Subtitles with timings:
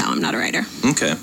[0.00, 0.66] No, I'm not a writer.
[0.84, 1.16] Okay.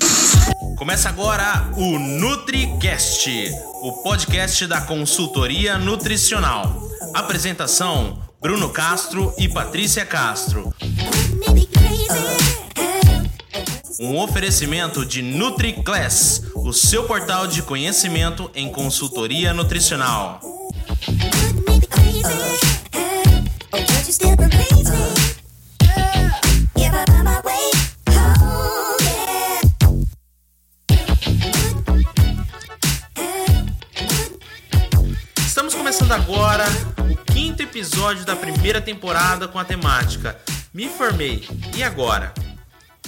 [0.78, 3.50] Começa agora o NutriCast,
[3.82, 6.88] o podcast da consultoria nutricional.
[7.12, 10.72] Apresentação: Bruno Castro e Patrícia Castro.
[14.00, 20.40] Um oferecimento de NutriClass, o seu portal de conhecimento em consultoria nutricional.
[24.08, 24.38] Estamos
[35.74, 36.64] começando agora
[37.12, 40.40] o quinto episódio da primeira temporada com a temática
[40.72, 42.32] Me Formei e Agora?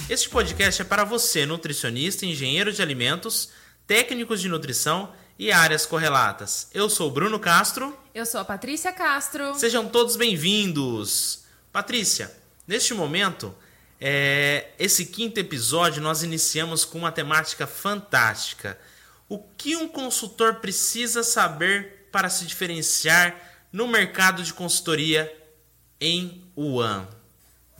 [0.07, 3.49] Este podcast é para você, nutricionista, engenheiro de alimentos,
[3.87, 6.67] técnicos de nutrição e áreas correlatas.
[6.71, 7.99] Eu sou Bruno Castro.
[8.13, 9.55] Eu sou a Patrícia Castro.
[9.55, 11.45] Sejam todos bem-vindos.
[11.71, 12.29] Patrícia,
[12.67, 13.55] neste momento,
[14.01, 18.77] é, esse quinto episódio nós iniciamos com uma temática fantástica.
[19.29, 23.33] O que um consultor precisa saber para se diferenciar
[23.71, 25.33] no mercado de consultoria
[25.97, 27.07] em Wuhan?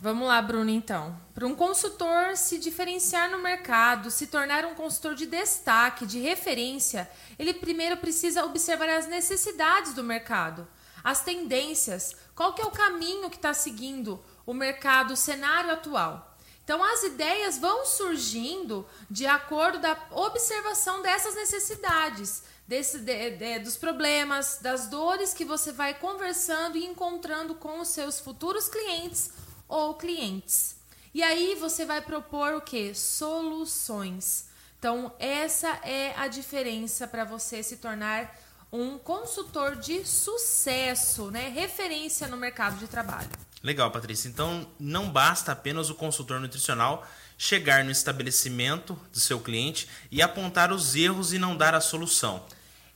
[0.02, 1.16] Vamos lá, Bruno, então.
[1.32, 7.08] Para um consultor se diferenciar no mercado, se tornar um consultor de destaque, de referência,
[7.38, 10.66] ele primeiro precisa observar as necessidades do mercado,
[11.04, 16.36] as tendências, qual que é o caminho que está seguindo o mercado, o cenário atual.
[16.64, 23.76] Então, as ideias vão surgindo de acordo da observação dessas necessidades, desse, de, de, dos
[23.76, 29.30] problemas, das dores que você vai conversando e encontrando com os seus futuros clientes
[29.72, 30.76] ou clientes.
[31.14, 32.94] E aí você vai propor o que?
[32.94, 34.44] Soluções.
[34.78, 38.38] Então, essa é a diferença para você se tornar
[38.70, 41.48] um consultor de sucesso, né?
[41.48, 43.30] Referência no mercado de trabalho.
[43.62, 44.28] Legal, Patrícia.
[44.28, 47.06] Então, não basta apenas o consultor nutricional
[47.38, 52.44] chegar no estabelecimento do seu cliente e apontar os erros e não dar a solução.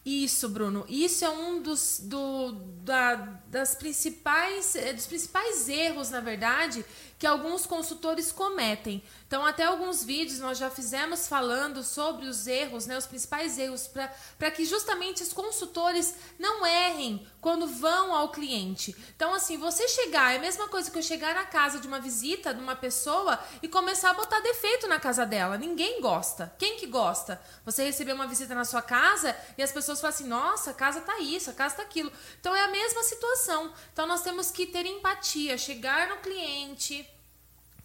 [0.07, 0.87] Isso, Bruno.
[0.89, 2.53] Isso é um dos, do,
[2.85, 3.17] da,
[3.49, 6.85] das principais, dos principais erros, na verdade,
[7.19, 9.03] que alguns consultores cometem.
[9.27, 13.91] Então, até alguns vídeos nós já fizemos falando sobre os erros, né, os principais erros,
[14.39, 18.95] para que justamente os consultores não errem quando vão ao cliente.
[19.17, 21.99] Então, assim, você chegar, é a mesma coisa que eu chegar na casa de uma
[21.99, 25.59] visita de uma pessoa e começar a botar defeito na casa dela.
[25.59, 26.55] Ninguém gosta.
[26.59, 27.41] Quem que gosta?
[27.65, 31.01] Você receber uma visita na sua casa e as pessoas falam assim: nossa, a casa
[31.01, 32.13] tá isso, a casa tá aquilo.
[32.39, 33.73] Então, é a mesma situação.
[33.93, 37.09] Então, nós temos que ter empatia, chegar no cliente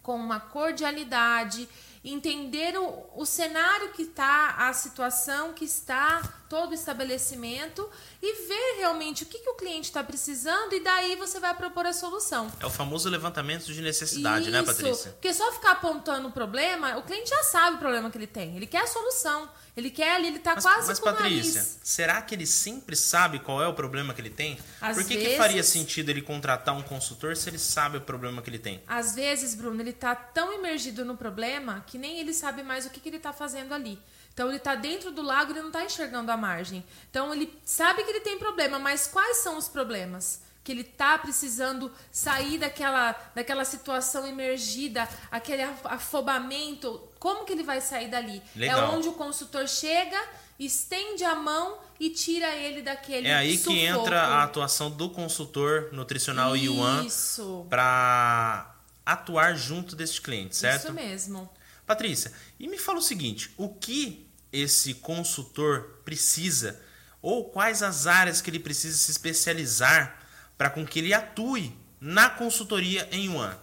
[0.02, 1.68] com uma cordialidade,
[2.04, 7.88] entender o, o cenário que está, a situação que está, todo o estabelecimento
[8.20, 11.86] e ver realmente o que, que o cliente está precisando e daí você vai propor
[11.86, 12.46] a solução.
[12.60, 15.12] É o famoso levantamento de necessidade, né, Isso, né, Patrícia?
[15.12, 18.54] Porque só ficar apontando o problema, o cliente já sabe o problema que ele tem,
[18.54, 19.48] ele quer a solução.
[19.74, 21.80] Ele quer ali, ele tá mas, quase mas, com Patrícia, nariz.
[21.82, 24.58] será que ele sempre sabe qual é o problema que ele tem?
[24.78, 28.02] Às Por que, vezes, que faria sentido ele contratar um consultor se ele sabe o
[28.02, 28.82] problema que ele tem?
[28.86, 32.90] Às vezes, Bruno, ele tá tão imergido no problema que nem ele sabe mais o
[32.90, 33.98] que, que ele tá fazendo ali.
[34.34, 36.84] Então ele está dentro do lago e ele não está enxergando a margem.
[37.10, 40.42] Então ele sabe que ele tem problema, mas quais são os problemas?
[40.64, 47.08] Que ele está precisando sair daquela, daquela situação imergida, aquele afobamento.
[47.18, 48.42] Como que ele vai sair dali?
[48.54, 48.78] Legal.
[48.80, 50.20] É onde o consultor chega,
[50.58, 53.76] estende a mão e tira ele daquele É aí sufoco.
[53.76, 57.66] que entra a atuação do consultor nutricional Yuan Isso.
[57.68, 58.72] para
[59.04, 60.84] atuar junto deste cliente, certo?
[60.84, 61.50] Isso mesmo.
[61.86, 66.80] Patrícia, e me fala o seguinte: o que esse consultor precisa
[67.20, 70.20] ou quais as áreas que ele precisa se especializar
[70.58, 73.60] para com que ele atue na consultoria em um ano?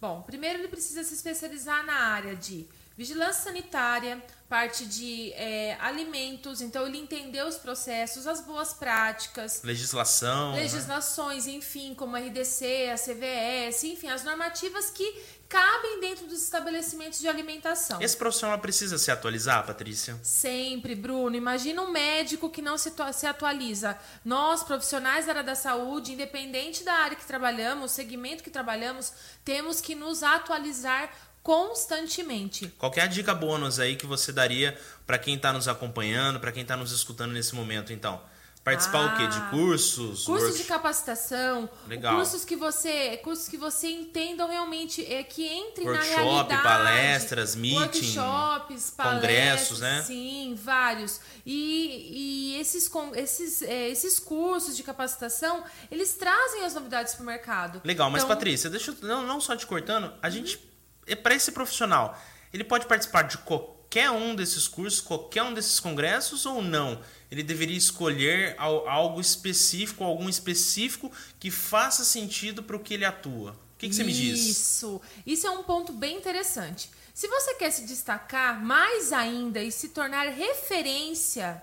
[0.00, 6.60] Bom, primeiro ele precisa se especializar na área de vigilância sanitária, parte de é, alimentos,
[6.60, 10.52] então ele entendeu os processos, as boas práticas, Legislação.
[10.52, 10.62] né?
[10.62, 15.04] legislações, enfim, como a RDC, a CVS, enfim, as normativas que
[15.52, 18.00] cabem dentro dos estabelecimentos de alimentação.
[18.00, 20.18] Esse profissional precisa se atualizar, Patrícia?
[20.22, 21.36] Sempre, Bruno.
[21.36, 23.98] Imagina um médico que não se, se atualiza.
[24.24, 29.12] Nós, profissionais da área da saúde, independente da área que trabalhamos, segmento que trabalhamos,
[29.44, 31.12] temos que nos atualizar
[31.42, 32.68] constantemente.
[32.78, 36.50] Qual que a dica bônus aí que você daria para quem está nos acompanhando, para
[36.50, 38.22] quem está nos escutando nesse momento, então?
[38.64, 39.24] Participar o quê?
[39.24, 39.26] Ah.
[39.26, 40.24] De cursos?
[40.24, 42.14] Cursos de workshop- capacitação, Legal.
[42.14, 46.62] cursos que você, cursos que você entendam realmente, é, que entrem na Workshop, realidade.
[46.62, 47.76] palestras, meeting,
[48.16, 50.02] workshops, palestras, congressos, né?
[50.06, 51.20] Sim, vários.
[51.44, 57.26] E, e esses, esses, é, esses cursos de capacitação, eles trazem as novidades para o
[57.26, 57.80] mercado.
[57.84, 60.60] Legal, mas Então, Patrícia, deixa eu, não, não só te cortando, a gente,
[61.04, 62.16] é para esse profissional,
[62.52, 67.00] ele pode participar de qualquer um desses cursos, qualquer um desses congressos ou não?
[67.32, 73.06] Ele deveria escolher al- algo específico, algum específico que faça sentido para o que ele
[73.06, 73.52] atua.
[73.52, 74.38] O que, que você me diz?
[74.38, 75.00] Isso.
[75.26, 76.90] Isso é um ponto bem interessante.
[77.14, 81.62] Se você quer se destacar mais ainda e se tornar referência,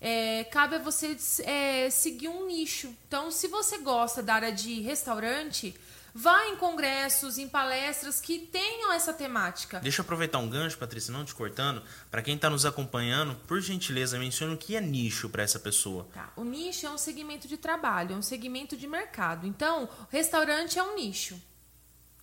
[0.00, 2.94] é, cabe a você é, seguir um nicho.
[3.08, 5.74] Então, se você gosta da área de restaurante,
[6.16, 9.80] vá em congressos, em palestras que tenham essa temática.
[9.80, 11.82] Deixa eu aproveitar um gancho, Patrícia, não te cortando.
[12.10, 16.08] Para quem está nos acompanhando, por gentileza, mencione o que é nicho para essa pessoa.
[16.14, 16.32] Tá.
[16.34, 19.46] O nicho é um segmento de trabalho, é um segmento de mercado.
[19.46, 21.38] Então, restaurante é um nicho.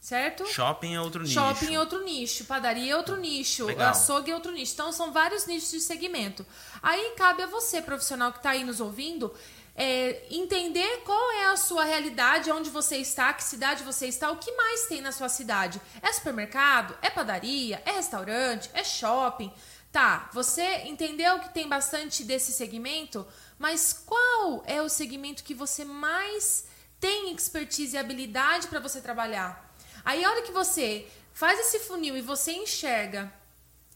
[0.02, 0.46] Certo?
[0.48, 1.36] Shopping é outro nicho.
[1.36, 3.92] Shopping é outro nicho, padaria é outro nicho, Legal.
[3.92, 4.74] açougue é outro nicho.
[4.74, 6.46] Então, são vários nichos de segmento.
[6.82, 9.34] Aí cabe a você, profissional que está aí nos ouvindo,
[9.76, 14.38] é, entender qual é a sua realidade, onde você está, que cidade você está, o
[14.38, 15.82] que mais tem na sua cidade.
[16.02, 16.96] É supermercado?
[17.02, 17.82] É padaria?
[17.86, 18.70] É restaurante?
[18.74, 19.52] É shopping?
[19.92, 23.28] Tá, você entendeu que tem bastante desse segmento,
[23.60, 26.66] mas qual é o segmento que você mais
[27.00, 29.72] tem expertise e habilidade para você trabalhar?
[30.04, 33.32] Aí a hora que você faz esse funil e você enxerga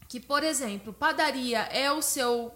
[0.08, 2.54] que, por exemplo, padaria é o seu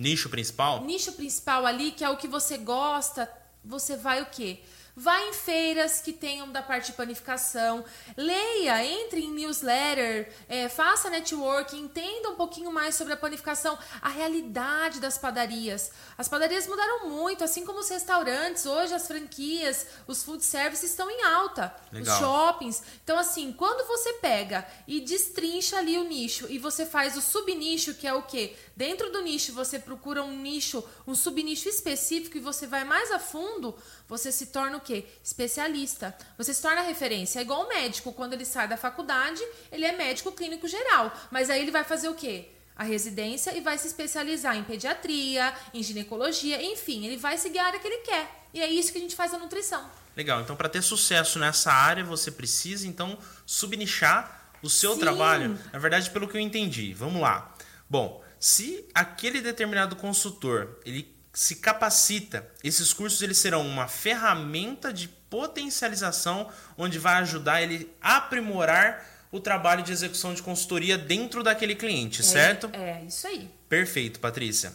[0.00, 0.82] Nicho principal?
[0.84, 3.30] nicho principal ali, que é o que você gosta,
[3.64, 4.60] você vai o quê?
[5.00, 7.82] Vai em feiras que tenham da parte de panificação,
[8.14, 14.10] leia, entre em newsletter, é, faça networking, entenda um pouquinho mais sobre a panificação, a
[14.10, 15.90] realidade das padarias.
[16.18, 21.10] As padarias mudaram muito, assim como os restaurantes, hoje as franquias, os food services estão
[21.10, 22.14] em alta, Legal.
[22.14, 22.82] os shoppings.
[23.02, 27.94] Então, assim, quando você pega e destrincha ali o nicho e você faz o subnicho,
[27.94, 28.54] que é o quê?
[28.76, 33.18] Dentro do nicho você procura um nicho, um subnicho específico e você vai mais a
[33.18, 33.74] fundo,
[34.10, 35.06] você se torna o quê?
[35.22, 36.12] Especialista.
[36.36, 37.38] Você se torna referência.
[37.38, 39.40] É igual o médico, quando ele sai da faculdade,
[39.70, 41.16] ele é médico clínico geral.
[41.30, 42.48] Mas aí ele vai fazer o quê?
[42.76, 47.66] A residência e vai se especializar em pediatria, em ginecologia, enfim, ele vai seguir a
[47.66, 48.48] área que ele quer.
[48.52, 49.88] E é isso que a gente faz na nutrição.
[50.16, 53.16] Legal, então para ter sucesso nessa área, você precisa então
[53.46, 55.00] subnichar o seu Sim.
[55.00, 55.58] trabalho.
[55.72, 56.92] Na verdade, pelo que eu entendi.
[56.94, 57.54] Vamos lá.
[57.88, 65.08] Bom, se aquele determinado consultor, ele se capacita, esses cursos eles serão uma ferramenta de
[65.08, 71.76] potencialização onde vai ajudar ele a aprimorar o trabalho de execução de consultoria dentro daquele
[71.76, 72.68] cliente, certo?
[72.72, 73.48] É, é isso aí.
[73.68, 74.72] Perfeito, Patrícia.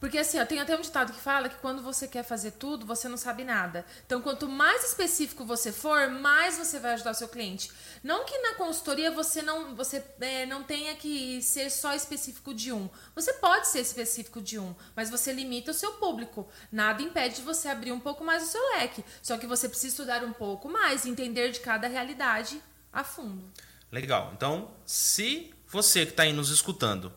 [0.00, 2.86] Porque assim, ó, tem até um ditado que fala que quando você quer fazer tudo,
[2.86, 3.84] você não sabe nada.
[4.06, 7.70] Então, quanto mais específico você for, mais você vai ajudar o seu cliente.
[8.02, 12.72] Não que na consultoria você não, você, é, não tenha que ser só específico de
[12.72, 12.88] um.
[13.14, 16.48] Você pode ser específico de um, mas você limita o seu público.
[16.70, 19.04] Nada impede de você abrir um pouco mais o seu leque.
[19.20, 22.62] Só que você precisa estudar um pouco mais, entender de cada realidade
[22.92, 23.50] a fundo.
[23.90, 24.32] Legal.
[24.36, 27.12] Então, se você que está aí nos escutando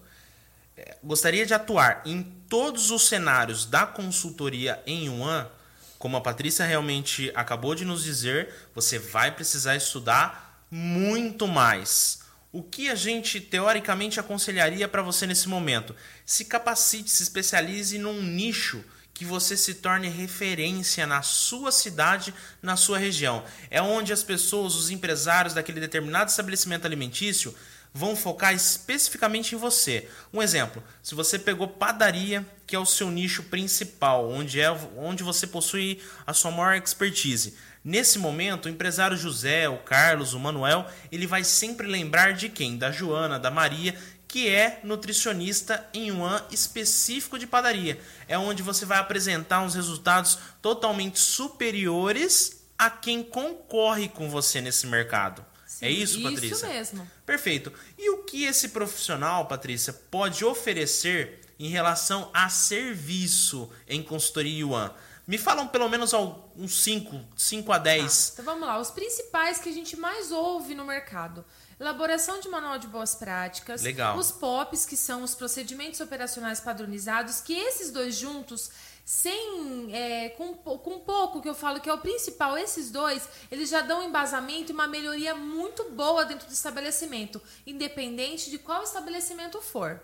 [1.04, 5.50] gostaria de atuar em todos os cenários da consultoria em um ano,
[5.98, 12.22] como a Patrícia realmente acabou de nos dizer, você vai precisar estudar muito mais.
[12.52, 15.96] O que a gente teoricamente aconselharia para você nesse momento?
[16.26, 22.76] Se capacite, se especialize num nicho que você se torne referência na sua cidade, na
[22.76, 23.44] sua região.
[23.70, 27.56] É onde as pessoas, os empresários daquele determinado estabelecimento alimentício
[27.94, 30.10] vão focar especificamente em você.
[30.34, 35.24] Um exemplo, se você pegou padaria, que é o seu nicho principal, onde é onde
[35.24, 37.56] você possui a sua maior expertise.
[37.84, 42.78] Nesse momento, o empresário José, o Carlos, o Manuel, ele vai sempre lembrar de quem?
[42.78, 43.96] Da Joana, da Maria,
[44.28, 48.00] que é nutricionista em um ano específico de padaria.
[48.28, 54.88] É onde você vai apresentar uns resultados totalmente superiores a quem concorre com você nesse
[54.88, 55.46] mercado.
[55.82, 56.56] É isso, Patrícia?
[56.56, 57.12] Isso mesmo.
[57.26, 57.74] Perfeito.
[57.98, 64.94] E o que esse profissional, Patrícia, pode oferecer em relação a serviço em consultoria Yuan?
[65.32, 66.12] Me falam pelo menos
[66.58, 68.32] uns 5, 5 a 10.
[68.34, 71.46] Então vamos lá, os principais que a gente mais ouve no mercado.
[71.80, 73.82] Elaboração de manual de boas práticas.
[73.82, 74.18] Legal.
[74.18, 78.72] Os POPs, que são os procedimentos operacionais padronizados, que esses dois juntos,
[79.06, 83.70] sem é, com, com pouco que eu falo que é o principal, esses dois, eles
[83.70, 88.84] já dão um embasamento e uma melhoria muito boa dentro do estabelecimento, independente de qual
[88.84, 89.98] estabelecimento for.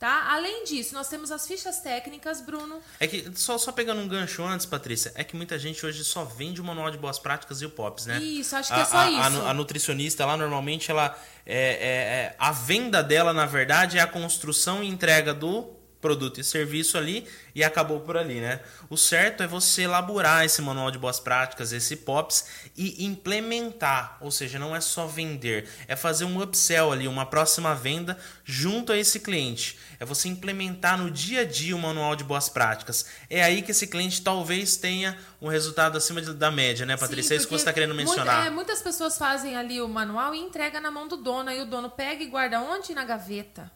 [0.00, 0.32] Tá?
[0.32, 2.80] Além disso, nós temos as fichas técnicas, Bruno.
[2.98, 6.24] É que, só, só pegando um gancho antes, Patrícia, é que muita gente hoje só
[6.24, 8.18] vende o manual de boas práticas e o POPs, né?
[8.18, 9.42] Isso, acho que a, é só a, isso.
[9.42, 11.14] A, a, nutricionista lá, normalmente, ela
[11.44, 15.64] é, é, é, a venda dela, na verdade, é a construção e entrega do
[16.00, 18.60] produto e serviço ali e acabou por ali, né?
[18.88, 24.30] O certo é você elaborar esse manual de boas práticas, esse POPs e implementar, ou
[24.30, 28.96] seja, não é só vender, é fazer um upsell ali, uma próxima venda junto a
[28.96, 29.78] esse cliente.
[29.98, 33.06] É você implementar no dia a dia o manual de boas práticas.
[33.28, 37.28] É aí que esse cliente talvez tenha um resultado acima da média, né, Patrícia?
[37.28, 38.36] Sim, é isso que você está querendo mencionar.
[38.36, 41.60] Muita, é, muitas pessoas fazem ali o manual e entrega na mão do dono, aí
[41.60, 42.94] o dono pega e guarda onde?
[42.94, 43.70] Na gaveta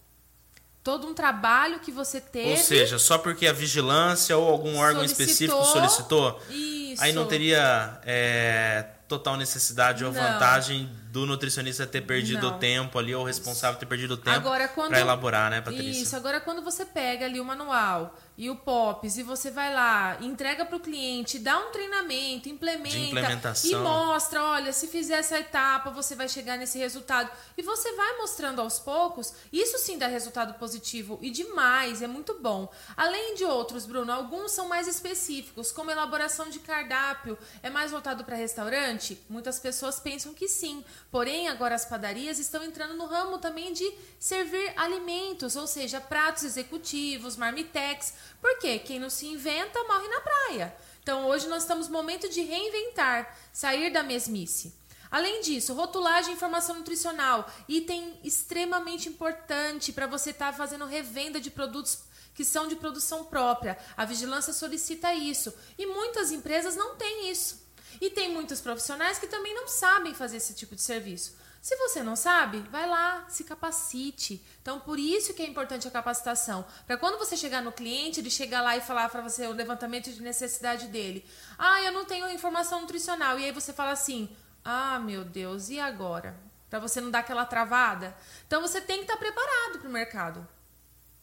[0.85, 2.50] todo um trabalho que você teve.
[2.50, 7.03] Ou seja, só porque a vigilância ou algum órgão solicitou, específico solicitou, isso.
[7.03, 10.23] aí não teria é, total necessidade ou Não.
[10.23, 14.30] vantagem do nutricionista ter perdido o tempo ali, ou o responsável ter perdido o tempo
[14.30, 16.02] Agora, quando- para elaborar, né, Patrícia?
[16.02, 20.18] Isso, agora quando você pega ali o manual e o POPs e você vai lá,
[20.21, 25.88] entrega para o cliente, dá um treinamento, implementa e mostra, olha, se fizer essa etapa,
[25.90, 27.30] você vai chegar nesse resultado.
[27.56, 32.35] E você vai mostrando aos poucos, isso sim dá resultado positivo e demais, é muito
[32.40, 32.68] bom.
[32.97, 38.25] Além de outros, Bruno, alguns são mais específicos, como elaboração de cardápio, é mais voltado
[38.25, 39.16] para restaurante?
[39.28, 40.85] Muitas pessoas pensam que sim.
[41.14, 46.42] Porém, agora as padarias estão entrando no ramo também de servir alimentos, ou seja, pratos
[46.42, 48.14] executivos, marmitex.
[48.40, 48.80] Por quê?
[48.80, 50.76] Quem não se inventa morre na praia.
[51.00, 54.75] Então, hoje nós estamos no momento de reinventar, sair da mesmice.
[55.09, 61.49] Além disso, rotulagem e informação nutricional, item extremamente importante para você estar fazendo revenda de
[61.49, 62.00] produtos
[62.35, 63.78] que são de produção própria.
[63.97, 67.63] A vigilância solicita isso e muitas empresas não têm isso.
[68.01, 71.37] E tem muitos profissionais que também não sabem fazer esse tipo de serviço.
[71.65, 74.45] Se você não sabe, vai lá, se capacite.
[74.61, 76.63] Então, por isso que é importante a capacitação.
[76.87, 80.13] Para quando você chegar no cliente, ele chegar lá e falar para você o levantamento
[80.13, 81.25] de necessidade dele.
[81.57, 83.39] Ah, eu não tenho informação nutricional.
[83.39, 84.29] E aí você fala assim:
[84.63, 86.37] Ah, meu Deus, e agora?
[86.69, 88.15] Para você não dar aquela travada.
[88.47, 90.47] Então, você tem que estar preparado para o mercado.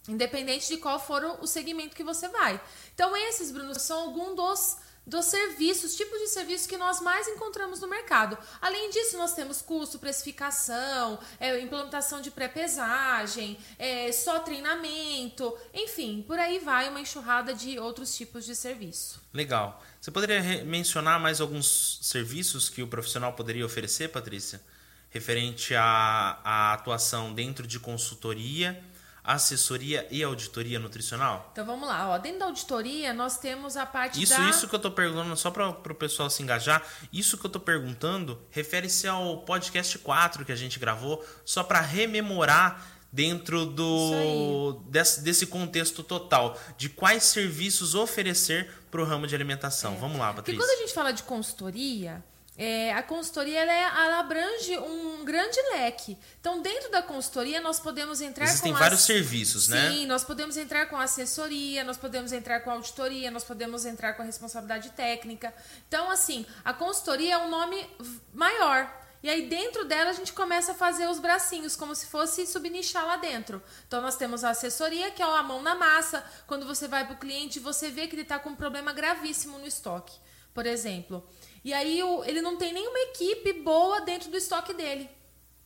[0.07, 2.59] Independente de qual for o segmento que você vai.
[2.95, 7.81] Então, esses, Bruno, são alguns dos, dos serviços, tipos de serviços que nós mais encontramos
[7.81, 8.37] no mercado.
[8.61, 16.37] Além disso, nós temos custo, precificação, é, implantação de pré-pesagem, é, só treinamento, enfim, por
[16.37, 19.21] aí vai uma enxurrada de outros tipos de serviço.
[19.33, 19.83] Legal.
[19.99, 24.61] Você poderia mencionar mais alguns serviços que o profissional poderia oferecer, Patrícia?
[25.09, 28.81] Referente à, à atuação dentro de consultoria,
[29.23, 31.49] assessoria e auditoria nutricional?
[31.51, 32.17] Então vamos lá, ó.
[32.17, 34.49] dentro da auditoria nós temos a parte Isso, da...
[34.49, 37.59] isso que eu tô perguntando, só para o pessoal se engajar, isso que eu tô
[37.59, 45.21] perguntando refere-se ao podcast 4 que a gente gravou, só para rememorar dentro do desse,
[45.21, 49.97] desse contexto total, de quais serviços oferecer para o ramo de alimentação.
[49.97, 50.61] Vamos lá, Porque Patrícia.
[50.61, 52.23] quando a gente fala de consultoria,
[52.57, 56.17] é, a consultoria ela, é- ela abrange um grande leque.
[56.39, 59.89] Então, dentro da consultoria, nós podemos entrar Existem com vários as- serviços, né?
[59.89, 64.21] Sim, nós podemos entrar com assessoria, nós podemos entrar com auditoria, nós podemos entrar com
[64.21, 65.53] a responsabilidade técnica.
[65.87, 67.89] Então, assim, a consultoria é um nome
[68.33, 68.99] maior.
[69.23, 73.05] E aí, dentro dela, a gente começa a fazer os bracinhos, como se fosse subnichar
[73.05, 73.61] lá dentro.
[73.87, 76.23] Então, nós temos a assessoria, que é a mão na massa.
[76.47, 79.59] Quando você vai para o cliente, você vê que ele está com um problema gravíssimo
[79.59, 80.17] no estoque,
[80.55, 81.23] por exemplo.
[81.63, 85.09] E aí, o- ele não tem nenhuma equipe boa dentro do estoque dele.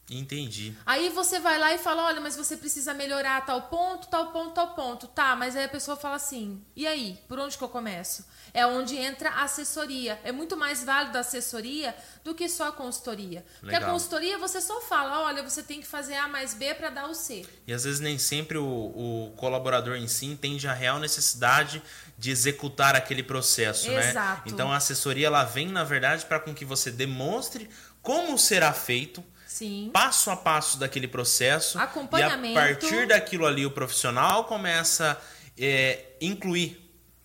[0.10, 0.76] Entendi.
[0.86, 4.52] Aí você vai lá e fala, olha, mas você precisa melhorar tal ponto, tal ponto,
[4.54, 5.08] tal ponto.
[5.08, 8.24] Tá, mas aí a pessoa fala assim, e aí, por onde que eu começo?
[8.54, 10.20] É onde entra a assessoria.
[10.24, 13.44] É muito mais válido a assessoria do que só a consultoria.
[13.60, 13.94] Porque a Legal.
[13.94, 17.16] consultoria você só fala, olha, você tem que fazer A mais B para dar o
[17.16, 17.44] C.
[17.66, 21.82] E às vezes nem sempre o, o colaborador em si entende a real necessidade
[22.18, 24.10] de executar aquele processo, né?
[24.10, 24.44] Exato.
[24.46, 27.70] Então a assessoria ela vem, na verdade, para com que você demonstre
[28.02, 29.90] como será feito, Sim.
[29.94, 31.80] passo a passo daquele processo.
[31.80, 32.56] Acompanhamento.
[32.56, 35.18] E a partir daquilo ali, o profissional começa a
[35.58, 36.82] é, incluir,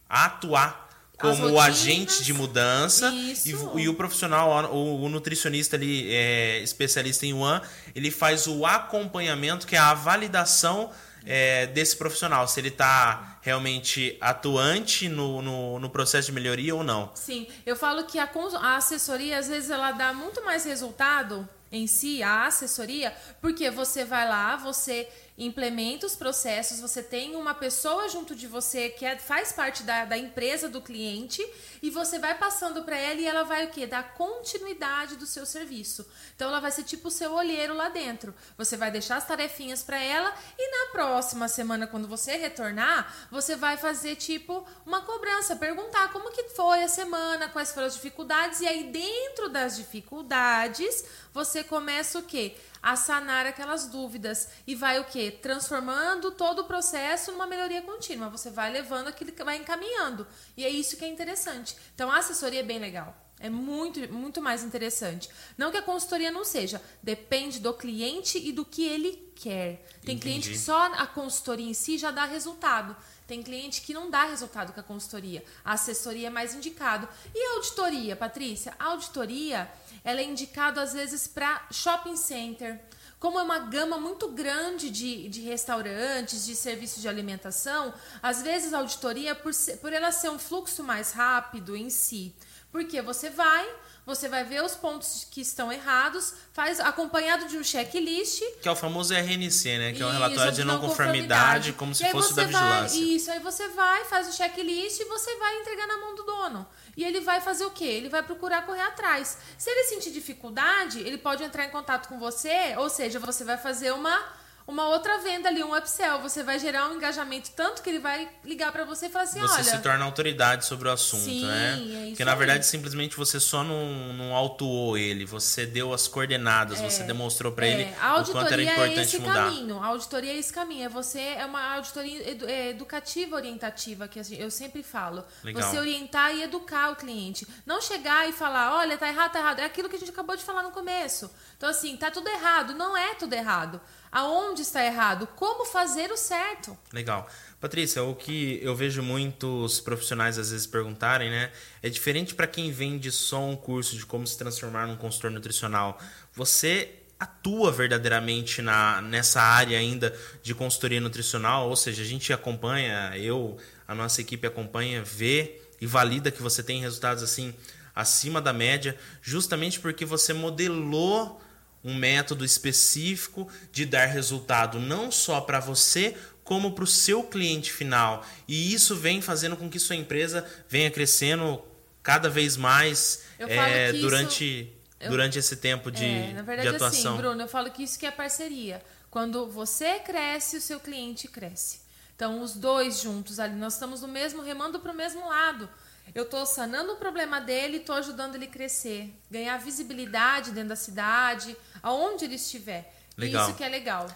[0.09, 0.88] a atuar
[1.20, 3.73] como o agente de mudança Isso.
[3.76, 7.61] e, e o profissional, o, o nutricionista ali, é, especialista em One,
[7.94, 10.90] ele faz o acompanhamento, que é a validação
[11.26, 16.85] é, desse profissional, se ele está realmente atuante no, no, no processo de melhoria ou
[16.85, 17.11] não.
[17.14, 18.28] Sim, eu falo que a,
[18.61, 24.04] a assessoria, às vezes, ela dá muito mais resultado em si, a assessoria, porque você
[24.04, 25.09] vai lá, você
[25.39, 30.05] implementa os processos, você tem uma pessoa junto de você que é, faz parte da,
[30.05, 31.45] da empresa do cliente
[31.83, 33.87] e você vai passando para ela e ela vai o quê?
[33.87, 36.07] Dar continuidade do seu serviço.
[36.37, 38.35] Então ela vai ser tipo o seu olheiro lá dentro.
[38.59, 43.57] Você vai deixar as tarefinhas para ela e na próxima semana, quando você retornar, você
[43.57, 48.61] vai fazer tipo uma cobrança, perguntar como que foi a semana, quais foram as dificuldades
[48.61, 52.57] e aí dentro das dificuldades você começa o quê?
[52.83, 55.31] A sanar aquelas dúvidas e vai o quê?
[55.31, 58.31] Transformando todo o processo numa melhoria contínua.
[58.31, 60.27] Você vai levando aquilo que vai encaminhando.
[60.57, 61.77] E é isso que é interessante.
[61.95, 63.15] Então a assessoria é bem legal.
[63.43, 65.31] É muito, muito mais interessante.
[65.57, 69.83] Não que a consultoria não seja, depende do cliente e do que ele quer.
[70.05, 70.21] Tem Entendi.
[70.21, 72.95] cliente que só a consultoria em si já dá resultado.
[73.31, 75.45] Tem cliente que não dá resultado com a consultoria.
[75.65, 77.09] A assessoria é mais indicado.
[77.33, 78.75] E a auditoria, Patrícia?
[78.77, 79.71] A auditoria,
[80.03, 82.81] ela é indicado às vezes para shopping center.
[83.21, 88.75] Como é uma gama muito grande de, de restaurantes, de serviços de alimentação, às vezes
[88.75, 92.35] a auditoria, por, ser, por ela ser um fluxo mais rápido em si,
[92.73, 93.69] porque você vai,
[94.07, 98.43] você vai ver os pontos que estão errados, faz acompanhado de um checklist.
[98.62, 99.93] Que é o famoso RNC, né?
[99.93, 102.99] Que é Isso, relatório de não conformidade, como E se fosse da você vai- vigilância.
[103.17, 106.67] isso, aí você vai, faz o checklist e você vai entregar na mão do dono.
[106.97, 107.85] E ele vai fazer o quê?
[107.85, 109.39] Ele vai procurar correr atrás.
[109.59, 113.57] Se ele sentir dificuldade, ele pode entrar em contato com você, ou seja, você vai
[113.59, 114.39] fazer uma
[114.71, 116.21] uma outra venda ali, um upsell.
[116.21, 119.41] Você vai gerar um engajamento tanto que ele vai ligar pra você e falar assim,
[119.41, 121.75] Você olha, se torna autoridade sobre o assunto, Sim, né?
[121.75, 126.07] é isso Porque na verdade simplesmente você só não, não autuou ele, você deu as
[126.09, 129.35] coordenadas, você demonstrou pra ele É, a o quanto era auditoria é importante esse mudar.
[129.35, 129.83] caminho.
[129.83, 130.85] A auditoria é esse caminho.
[130.87, 135.25] É você é uma auditoria edu- é, educativa orientativa que eu sempre falo.
[135.43, 135.62] Legal.
[135.62, 139.59] Você orientar e educar o cliente, não chegar e falar, olha, tá errado, tá errado.
[139.61, 141.31] É aquilo que a gente acabou de falar no começo.
[141.61, 142.73] Então assim, tá tudo errado.
[142.73, 143.79] Não é tudo errado.
[144.11, 145.26] Aonde está errado?
[145.37, 146.75] Como fazer o certo?
[146.90, 147.29] Legal.
[147.61, 151.52] Patrícia, o que eu vejo muitos profissionais às vezes perguntarem, né?
[151.83, 156.00] É diferente para quem vende só um curso de como se transformar num consultor nutricional.
[156.33, 163.12] Você atua verdadeiramente na, nessa área ainda de consultoria nutricional, ou seja, a gente acompanha,
[163.19, 167.55] eu, a nossa equipe acompanha, vê e valida que você tem resultados assim
[167.95, 171.38] acima da média, justamente porque você modelou
[171.85, 177.73] um método específico de dar resultado não só para você, como para o seu cliente
[177.73, 178.25] final.
[178.49, 181.63] E isso vem fazendo com que sua empresa venha crescendo
[182.03, 186.43] cada vez mais Eu falo eh, isso- durante, eu- durante esse tempo de, é, na
[186.43, 187.13] verdade, de atuação.
[187.15, 188.83] assim, Bruno, eu falo que isso que é parceria.
[189.11, 191.81] Quando você cresce, o seu cliente cresce.
[192.16, 195.69] Então, os dois juntos ali, nós estamos no mesmo, remando para o mesmo lado.
[196.14, 200.70] Eu estou sanando o problema dele e estou ajudando ele a crescer, ganhar visibilidade dentro
[200.70, 202.94] da cidade, aonde ele estiver.
[203.16, 203.49] Legal.
[203.49, 204.07] Isso que é legal.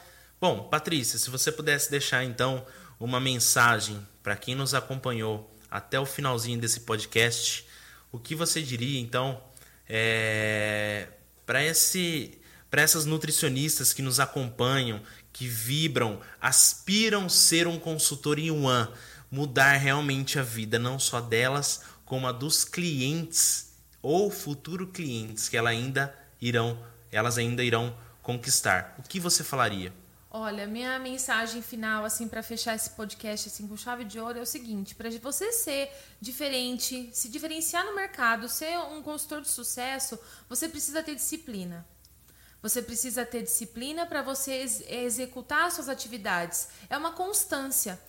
[0.40, 2.66] Bom, Patrícia, se você pudesse deixar então
[2.98, 7.66] uma mensagem para quem nos acompanhou até o finalzinho desse podcast,
[8.10, 9.42] o que você diria então
[11.46, 12.38] para esse
[12.70, 15.00] para essas nutricionistas que nos acompanham,
[15.32, 18.88] que vibram, aspiram ser um consultor em One,
[19.34, 25.56] mudar realmente a vida não só delas, como a dos clientes ou futuro clientes que
[25.56, 26.78] ela ainda irão,
[27.10, 28.94] elas ainda irão conquistar.
[28.96, 29.92] O que você falaria?
[30.30, 34.42] Olha, minha mensagem final, assim, para fechar esse podcast assim com chave de ouro é
[34.42, 40.18] o seguinte: para você ser diferente, se diferenciar no mercado, ser um consultor de sucesso,
[40.48, 41.84] você precisa ter disciplina.
[42.62, 46.68] Você precisa ter disciplina para você ex- executar suas atividades.
[46.88, 48.00] É uma constância.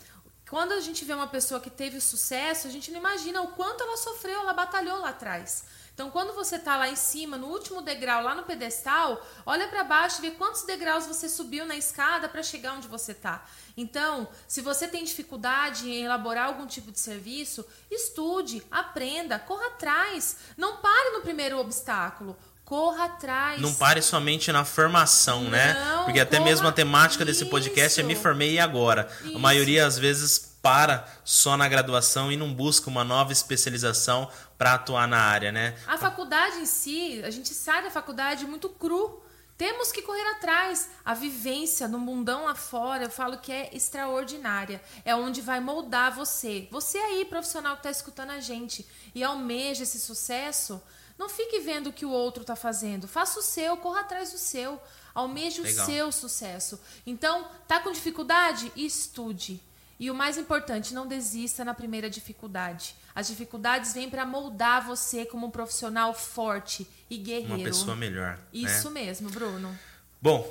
[0.49, 3.84] Quando a gente vê uma pessoa que teve sucesso, a gente não imagina o quanto
[3.84, 5.65] ela sofreu, ela batalhou lá atrás.
[5.95, 9.84] Então, quando você está lá em cima, no último degrau, lá no pedestal, olha para
[9.84, 13.45] baixo e vê quantos degraus você subiu na escada para chegar onde você está.
[13.77, 20.38] Então, se você tem dificuldade em elaborar algum tipo de serviço, estude, aprenda, corra atrás.
[20.58, 22.38] Não pare no primeiro obstáculo.
[22.65, 23.62] Corra atrás.
[23.62, 25.73] Não pare somente na formação, né?
[25.75, 28.08] Não, Porque até mesmo a temática desse podcast é Isso.
[28.08, 29.08] me formei e agora.
[29.23, 29.39] A Isso.
[29.39, 35.08] maioria às vezes para só na graduação e não busca uma nova especialização para atuar
[35.08, 35.75] na área, né?
[35.86, 39.21] A faculdade em si, a gente sai da faculdade muito cru.
[39.58, 40.89] Temos que correr atrás.
[41.06, 44.82] A vivência no mundão lá fora, eu falo que é extraordinária.
[45.06, 46.67] É onde vai moldar você.
[46.71, 50.82] Você aí, profissional que está escutando a gente e almeja esse sucesso,
[51.17, 53.08] não fique vendo o que o outro está fazendo.
[53.08, 54.82] Faça o seu, corra atrás do seu.
[55.13, 55.84] Almeje Legal.
[55.84, 56.80] o seu sucesso.
[57.08, 58.71] Então, tá com dificuldade?
[58.75, 59.62] Estude.
[59.97, 62.95] E o mais importante, não desista na primeira dificuldade.
[63.13, 67.54] As dificuldades vêm para moldar você como um profissional forte e guerreiro.
[67.54, 68.38] Uma pessoa melhor.
[68.51, 69.06] Isso né?
[69.06, 69.78] mesmo, Bruno.
[70.21, 70.45] Bom,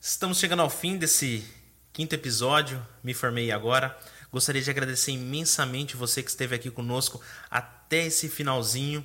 [0.00, 1.44] estamos chegando ao fim desse
[1.92, 2.80] quinto episódio.
[3.02, 3.98] Me formei agora.
[4.30, 9.04] Gostaria de agradecer imensamente você que esteve aqui conosco até esse finalzinho.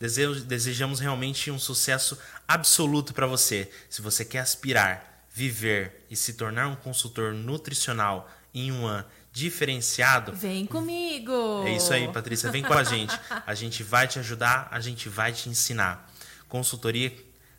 [0.00, 3.70] Desejamos realmente um sucesso absoluto para você.
[3.90, 10.32] Se você quer aspirar, viver e se tornar um consultor nutricional em um ano diferenciado,
[10.32, 11.62] Vem comigo!
[11.64, 12.50] é isso aí, Patrícia.
[12.50, 13.16] Vem com a gente.
[13.46, 16.10] A gente vai te ajudar, a gente vai te ensinar.
[16.48, 17.12] Consultoria,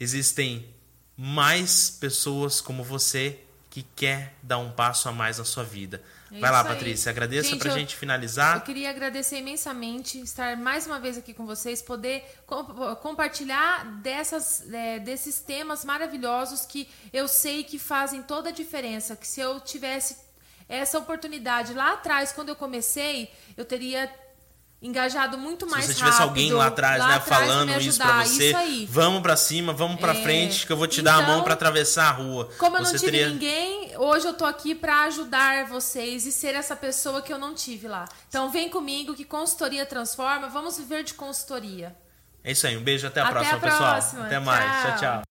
[0.00, 0.66] existem
[1.16, 3.38] mais pessoas como você
[3.70, 6.02] que quer dar um passo a mais na sua vida.
[6.30, 6.74] É Vai lá, isso aí.
[6.74, 8.56] Patrícia, agradeça Gente, pra eu- gente finalizar.
[8.56, 12.64] Eu queria agradecer imensamente estar mais uma vez aqui com vocês, poder com-
[12.96, 19.16] compartilhar dessas, é, desses temas maravilhosos que eu sei que fazem toda a diferença.
[19.16, 20.16] Que se eu tivesse
[20.68, 24.10] essa oportunidade lá atrás, quando eu comecei, eu teria
[24.82, 28.26] engajado muito mais Se você tivesse rápido, alguém lá atrás, né, pra falando isso ajudar.
[28.26, 28.86] você, Isso aí.
[28.90, 31.44] vamos pra cima, vamos pra É, frente, que eu vou te dar a mão então,
[31.44, 32.48] pra atravessar a rua.
[32.58, 33.28] Como eu você não tive teria...
[33.28, 37.54] ninguém, hoje eu tô aqui pra ajudar vocês e ser essa pessoa que eu não
[37.54, 38.06] tive lá.
[38.28, 41.94] Então vem comigo que consultoria transforma, vamos viver de consultoria.
[42.42, 43.92] É isso aí, um beijo, até a Até próxima, a pessoal.
[43.92, 44.90] próxima, Até mais, tchau.
[44.90, 44.98] tchau.
[44.98, 45.22] tchau.